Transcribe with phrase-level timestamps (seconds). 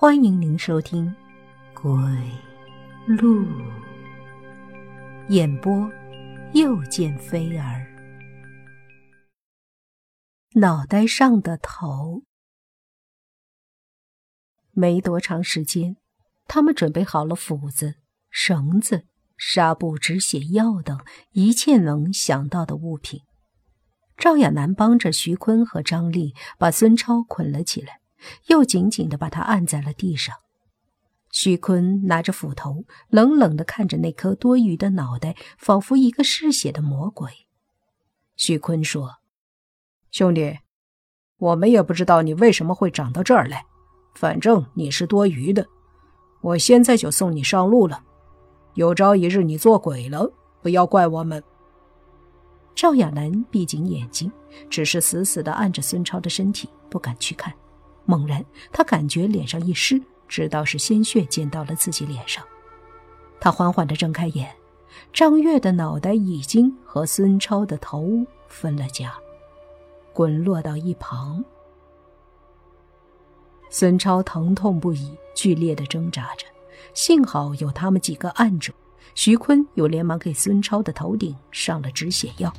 [0.00, 1.14] 欢迎您收听
[1.82, 1.92] 《鬼
[3.06, 3.44] 路》
[5.28, 5.92] 演播，
[6.54, 7.86] 又见飞儿。
[10.54, 12.22] 脑袋上的头。
[14.70, 15.98] 没多长时间，
[16.46, 17.96] 他们准备好了斧子、
[18.30, 19.04] 绳子、
[19.36, 20.98] 纱布、止血药等
[21.32, 23.20] 一切能想到的物品。
[24.16, 27.99] 赵亚楠帮着徐坤和张丽把孙超捆了起来。
[28.46, 30.34] 又紧紧地把他按在了地上。
[31.30, 37.30] 徐坤拿着斧头，冷冷地看着那颗多余的脑袋，仿佛一个嗜血的魔鬼。
[38.36, 39.18] 徐坤说
[40.10, 40.58] ：“兄弟，
[41.38, 43.64] 我们也不知道你为什么会长到这儿来，
[44.16, 45.66] 反正你是多余的。
[46.40, 48.02] 我现在就送你上路了。
[48.74, 51.40] 有朝一日你做鬼了，不要怪我们。”
[52.74, 54.32] 赵亚楠闭紧眼睛，
[54.68, 57.54] 只是死死地按着孙超的身体，不敢去看。
[58.10, 62.44] 猛然，他感觉脸上一湿，知道是鲜血溅到了自己脸上。
[63.38, 64.52] 他缓缓地睁开眼，
[65.12, 69.14] 张月的脑袋已经和孙超的头分了家，
[70.12, 71.44] 滚落到一旁。
[73.70, 76.44] 孙超疼痛不已，剧烈的挣扎着，
[76.92, 78.72] 幸好有他们几个按住。
[79.14, 82.52] 徐坤又连忙给孙超的头顶上了止血药，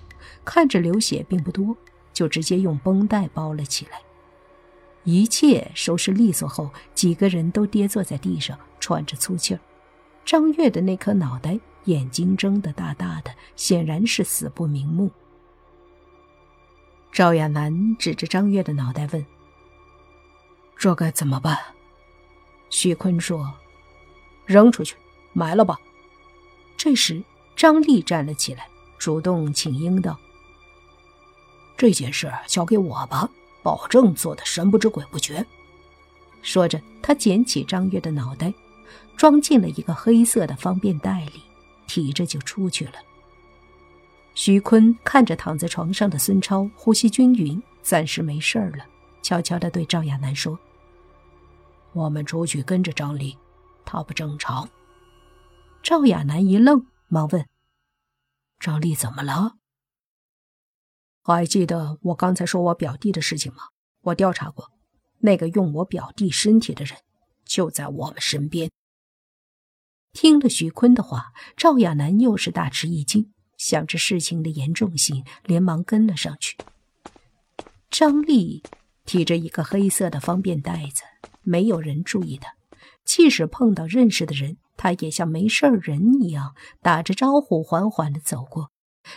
[0.46, 1.76] 看着流血并不多，
[2.14, 4.02] 就直接用绷带包了起来。
[5.04, 9.60] 一切收拾利索后，几个人都跌坐在地上，喘着粗气儿。
[10.24, 15.10] 张月的那颗脑袋，眼睛睁得大大的，显然是死不瞑目。
[17.12, 19.26] 赵亚楠指着张月的脑袋问
[20.78, 21.58] ：“这该怎么办？”
[22.70, 23.54] 徐坤说
[24.46, 24.96] ：“扔出去，
[25.34, 25.78] 埋了吧。”
[26.78, 27.24] 这时，
[27.56, 28.68] 张丽站了起来，
[29.00, 30.18] 主动请缨道
[31.76, 33.28] ：“这件事交给我吧。”
[33.64, 35.46] 保证做的神不知鬼不觉。
[36.42, 38.52] 说着，他捡起张月的脑袋，
[39.16, 41.42] 装进了一个黑色的方便袋里，
[41.88, 42.94] 提着就出去了。
[44.34, 48.86] 徐坤看着躺在床上的孙超，呼吸均匀，暂时没事了，
[49.22, 50.58] 悄悄地对赵亚楠说
[51.94, 53.38] ：“我们出去跟着张丽，
[53.86, 54.68] 她不正常。”
[55.84, 57.46] 赵亚楠一愣，忙问
[58.60, 59.58] ：“张丽怎么了？”
[61.24, 63.60] 还记得我刚才说我表弟的事情吗？
[64.02, 64.72] 我调查过，
[65.20, 66.98] 那个用我表弟身体的人
[67.46, 68.72] 就在我们身边。
[70.14, 76.58] 听了徐坤的话，赵亚楠又是大吃一惊，想着事情的严重性，连忙跟了上去。
[77.90, 78.64] 张丽
[79.06, 81.04] 提着一个黑色的方便袋子，
[81.44, 82.56] 没有人注意他。
[83.06, 88.72] 即使碰到认识的人，他也像没事人一样打着招呼，缓缓地走过。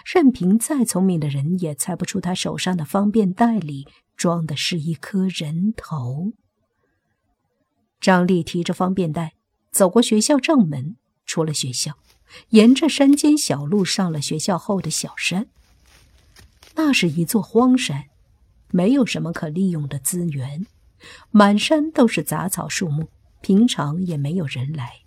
[0.05, 3.87] 任凭再聪明的人也猜不出他手上的方便袋里
[4.17, 6.33] 装的是一颗人头。
[8.01, 9.35] 张丽提着方便袋
[9.71, 10.97] 走过学校正门，
[11.27, 11.99] 出了学校，
[12.51, 15.49] 沿着山间小路上了学校后的小山。
[16.75, 18.07] 那是一座荒山，
[18.71, 20.67] 没有什么可利用的资源，
[21.31, 23.09] 满山都是杂草树木，
[23.41, 25.03] 平常也没有人来。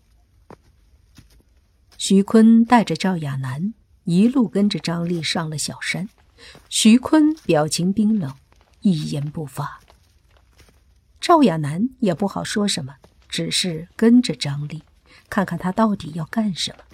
[1.97, 3.73] 徐坤带着赵亚楠。
[4.07, 6.07] 一路跟着张丽上了小山，
[6.69, 8.33] 徐坤表情冰冷，
[8.79, 9.81] 一言不发。
[11.19, 12.95] 赵亚楠也不好说什么，
[13.27, 14.81] 只是跟着张丽，
[15.29, 16.85] 看看他到底要干什么。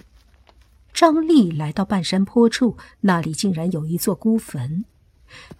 [0.92, 4.84] 张丽来到半山坡处，那里竟然有一座孤坟。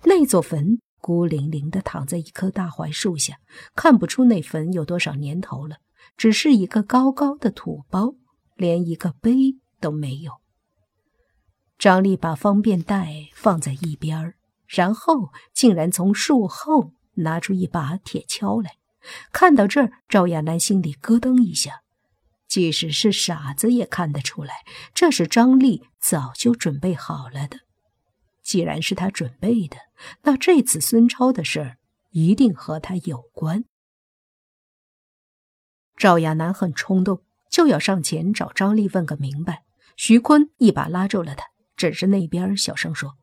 [0.03, 3.39] 那座坟孤零零地躺在一棵大槐树下，
[3.77, 5.77] 看不出那坟有多少年头了，
[6.17, 8.17] 只是一个高高的土包，
[8.57, 10.41] 连一个碑都没有。
[11.79, 14.35] 张丽把方便袋放在一边
[14.67, 18.77] 然后竟然从树后拿出一把铁锹来。
[19.33, 21.83] 看到这儿，赵亚楠心里咯噔一下，
[22.49, 24.65] 即使是傻子也看得出来，
[24.95, 27.59] 这是张丽早就准备好了的。
[28.43, 29.77] 既然是他准备的，
[30.23, 31.77] 那这次孙超的事儿
[32.11, 33.65] 一定和他有关。
[35.97, 39.65] 赵亚楠很冲动，就要上前找张丽问个明白。
[39.97, 41.47] 徐坤一把拉住了他。
[41.91, 43.17] 指着那边，小声说：“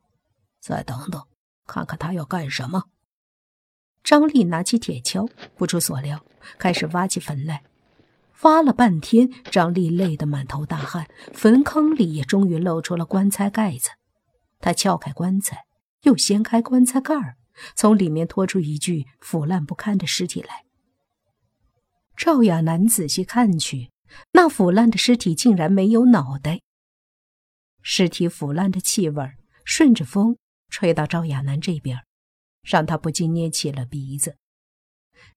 [0.62, 1.24] 再等等，
[1.66, 2.86] 看看他要干什么。”
[4.04, 6.24] 张丽拿起铁锹，不出所料，
[6.58, 7.64] 开始挖起坟来。
[8.42, 13.90] 挖了半天，张丽累得满头大汗，坟坑里也终于露出了棺材盖子。
[14.60, 15.66] 他撬开棺材，
[16.04, 17.38] 又掀开棺材盖儿，
[17.76, 20.66] 从里面拖出一具腐烂不堪的尸体来。
[22.16, 23.92] 赵亚楠仔细看去，
[24.34, 26.62] 那腐烂的尸体竟然没有脑袋。
[27.82, 29.32] 尸体腐烂的气味
[29.64, 30.38] 顺着风
[30.70, 32.00] 吹到赵亚楠这边，
[32.64, 34.38] 让他不禁捏起了鼻子。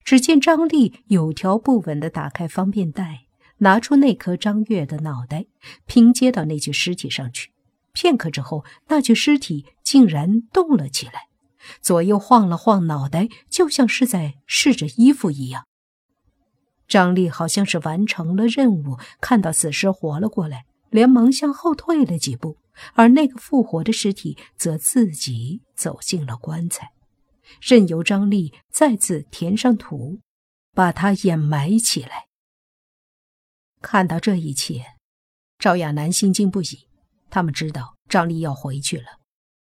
[0.02, 3.26] 只见张丽有条不紊地打开方便袋，
[3.58, 5.46] 拿出那颗张月的脑袋，
[5.87, 7.52] 拼接到那具尸体上去。
[7.93, 11.29] 片刻之后，那具尸体竟然动了起来，
[11.81, 15.67] 左右晃了晃脑袋，就像是在试着衣服一样。
[16.87, 22.56] 张丽好像是完成了任务，看到死尸活了过来，连忙向后退了几步，
[22.93, 26.93] 而那个复活的尸体则自己走进了棺材，
[27.61, 30.20] 任由张丽再次填上土，
[30.73, 32.26] 把它掩埋起来。
[33.82, 34.85] 看到这一切，
[35.58, 36.87] 赵亚楠心惊不已。
[37.29, 39.19] 他们知道张丽要回去了，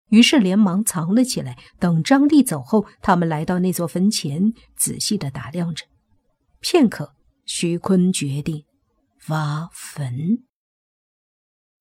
[0.08, 1.56] 于是连忙藏了起来。
[1.78, 5.86] 等张丽走后，他们来到那座坟前，仔细的打量着。
[6.58, 7.14] 片刻，
[7.46, 8.64] 徐坤决定
[9.28, 10.42] 挖坟。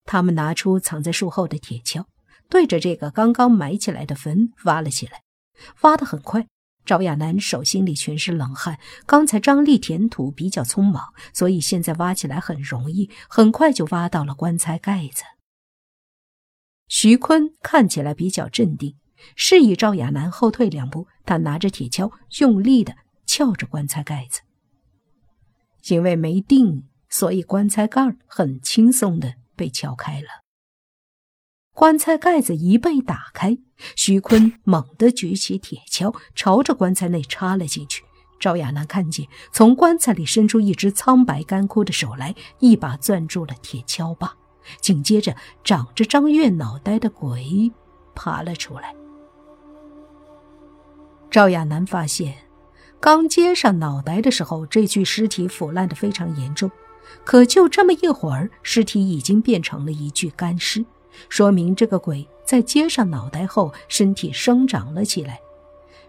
[0.03, 2.05] 他们拿出藏在树后的铁锹，
[2.49, 5.21] 对着这个刚刚埋起来的坟挖了起来。
[5.81, 6.47] 挖得很快，
[6.85, 8.79] 赵亚楠手心里全是冷汗。
[9.05, 15.23] 刚才张丽填土比较匆忙，所以现在挖起来很容易，很快就挖到了棺材盖子。
[16.87, 18.95] 徐坤看起来比较镇定，
[19.35, 21.07] 示意赵亚楠后退两步。
[21.23, 22.95] 他拿着铁锹，用力的
[23.25, 24.41] 撬着棺材盖子。
[25.87, 30.27] 因为没定，所以棺材盖很轻松的被撬开了。
[31.73, 33.57] 棺材盖子一被打开，
[33.95, 38.03] 徐坤猛地举起铁锹，朝着棺材内插了进去。
[38.39, 44.35] 赵亚楠看见，从棺材里伸出一只苍白干枯的手来，一把攥住了铁锹把。
[44.79, 47.71] 紧接着，长着张月脑袋的鬼
[48.13, 48.93] 爬了出来。
[51.29, 52.35] 赵亚楠发现。
[52.99, 56.69] 刚接上脑袋的时候，这具尸体腐烂的非常严重，
[57.23, 60.83] 可就这么一会儿，尸体已经变成了一具干尸，
[61.29, 65.39] 说明这个鬼在接上脑袋后，身体生长了起来。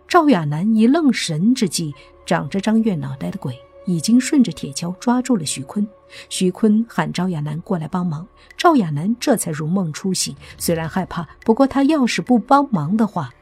[0.08, 1.94] 赵亚楠一愣神之际，
[2.26, 5.86] 长着张月脑袋的鬼已经顺着铁锹抓住了徐坤。
[6.28, 10.36] 徐坤喊赵亚楠过来帮忙，赵亚楠这才如梦初醒。
[10.58, 13.32] 虽然害怕，不过他要是不帮忙的话，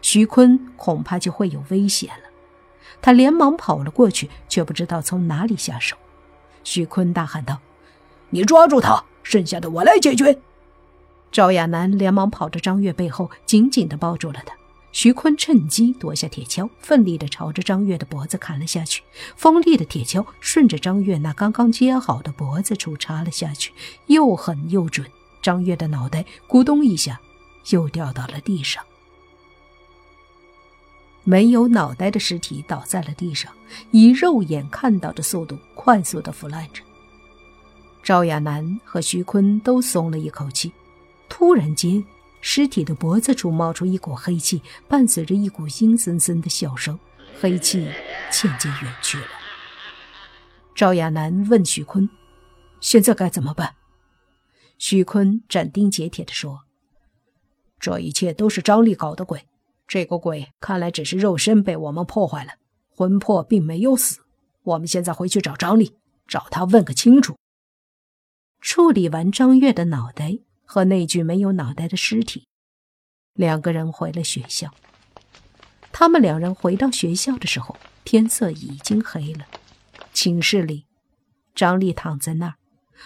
[0.00, 2.30] 徐坤恐怕就会有危险了。
[3.02, 5.96] 他连忙跑了过去，却不知道从哪里下手。
[6.64, 7.58] 徐坤大喊道
[8.30, 10.38] ：“你抓住他，剩下的我来解决。”
[11.32, 14.54] 赵亚楠连忙跑着张月背后，紧紧地抱住了他。
[14.92, 19.04] 徐坤趁机夺下铁锹，奋力地朝着张月的脖子砍了下去。
[19.36, 23.72] 锋利的铁锹顺着张月那刚刚接好的脖子处插了下去，
[24.06, 25.06] 又狠又准。
[25.40, 27.20] 张月的脑袋咕咚一下，
[27.70, 28.84] 又掉到了地上。
[31.24, 33.52] 没有脑袋的尸体倒在了地上，
[33.90, 36.82] 以肉眼看到的速度快速的腐烂着。
[38.02, 40.72] 赵亚楠和徐坤都松了一口气。
[41.28, 42.02] 突然间，
[42.40, 46.98] 尸体的脖子处冒出一股黑气，伴随着一股阴森森的笑声，
[47.40, 47.88] 黑气
[48.30, 49.26] 渐渐远去了。
[50.74, 52.08] 赵亚楠问徐坤
[52.80, 53.74] ：“现在该怎么办？”
[54.78, 56.62] 徐坤斩钉截铁地说
[57.78, 59.46] ：“这一切都是张力搞的鬼。”
[59.90, 62.52] 这个鬼看来只是肉身被我们破坏了，
[62.94, 64.20] 魂魄并没有死。
[64.62, 65.96] 我们现在回去找张力，
[66.28, 67.36] 找他问个清楚。
[68.60, 72.46] 处理完张月的脑袋和那具没有脑袋的尸体，
[73.34, 74.72] 两个人回了学校。
[75.90, 79.44] 他们两人回到学校的时候，天色已经黑了。
[80.12, 80.86] 寝室里，
[81.52, 82.54] 张丽躺在那儿，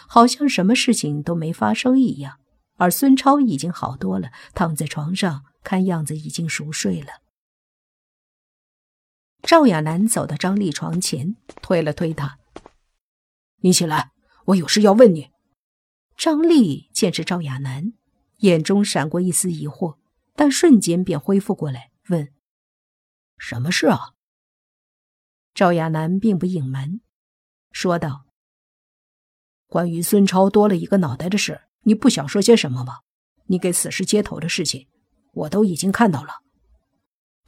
[0.06, 2.36] 好像什么事情都没发生一样，
[2.76, 5.44] 而孙超已经好多了，躺在床上。
[5.64, 7.22] 看样子已经熟睡了。
[9.40, 12.38] 赵亚楠走到张丽床前，推了推她
[13.64, 14.12] ：“你起来，
[14.44, 15.30] 我有事要问你。”
[16.18, 17.94] 张丽见是赵亚楠，
[18.40, 19.96] 眼中闪过一丝疑惑，
[20.34, 22.30] 但瞬间便恢复过来，问
[23.38, 24.12] ：“什么事啊？”
[25.54, 27.00] 赵亚楠并不隐瞒，
[27.72, 28.26] 说道
[29.66, 32.98] ：“关于孙超多了一个脑袋的事，你不想说些什么吗？
[33.46, 34.88] 你给死尸接头的事情。”
[35.34, 36.42] 我都已经看到了。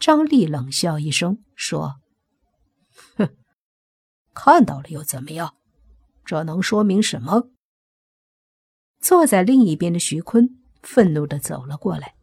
[0.00, 2.00] 张丽冷笑一声说
[3.16, 3.36] ：“哼，
[4.34, 5.54] 看到了又怎么样？
[6.24, 7.50] 这能说明什么？”
[9.00, 12.16] 坐在另一边的徐坤愤怒的走了过来，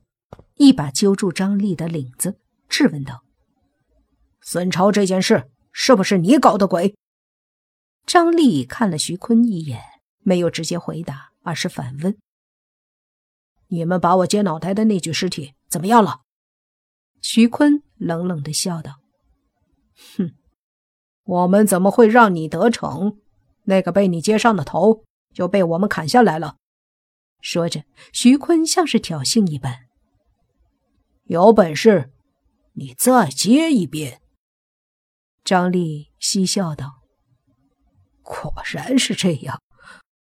[0.55, 3.23] 一把揪住张丽的领子，质问道
[4.41, 6.93] ：“孙超这件事是不是你搞的鬼？”
[8.05, 9.81] 张丽看了徐坤一眼，
[10.19, 12.17] 没有直接回答，而是反问。
[13.67, 16.21] 你们把我接脑袋的那具尸体怎么样了？
[17.21, 18.99] 徐坤冷冷的笑道
[20.17, 20.35] ：“哼，
[21.23, 23.17] 我们怎么会让你得逞？
[23.63, 26.57] 那个被你接上的头就被我们砍下来了。”
[27.39, 29.87] 说着，徐坤像是挑衅一般
[31.25, 32.11] ：“有本事，
[32.73, 34.21] 你再接一遍。”
[35.43, 37.01] 张丽嬉笑道
[38.21, 39.61] ：“果然是这样。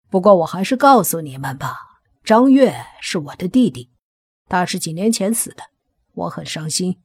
[0.08, 1.76] 不过我还是告诉你们吧，
[2.24, 3.90] 张月是我的弟弟，
[4.48, 5.64] 他是几年前死的，
[6.14, 6.98] 我很伤心。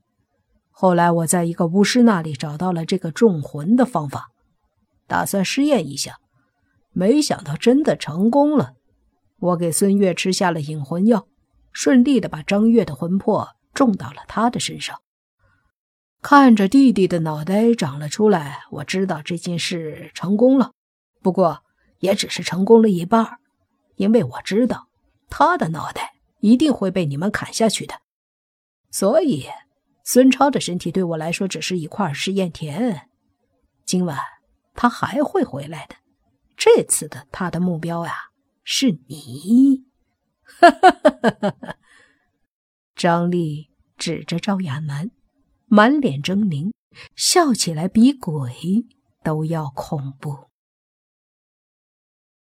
[0.69, 4.29] 后来我在一个巫师那里找到了这个种魂的方法，
[5.07, 6.19] 打算试验一下，
[6.91, 8.73] 没想到真的成功了。
[9.39, 11.27] 我给孙月吃下了引魂药，
[11.71, 15.01] 顺利的把张月的魂魄种到了他的身上。”
[16.21, 20.71] 看着弟弟的脑袋长了出来，我知道这件事成功了，
[21.23, 21.63] 不过
[22.01, 23.39] 也只是成功了一半，
[23.95, 24.89] 因为我知道
[25.29, 28.01] 他的脑袋一定会被你们砍下去的。
[28.91, 29.47] 所以，
[30.03, 33.07] 孙超的身体对我来说只是一块试验田。
[33.85, 34.19] 今晚
[34.75, 35.95] 他还会回来的，
[36.57, 38.13] 这次的他的目标呀
[38.63, 39.85] 是你。
[40.43, 41.75] 哈哈哈哈哈！
[42.93, 45.11] 张丽指着赵亚楠。
[45.73, 46.73] 满脸狰狞，
[47.15, 48.51] 笑起来比鬼
[49.23, 50.50] 都要恐怖。